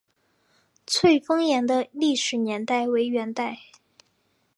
[0.87, 3.59] 翠峰岩的历史年代为元代。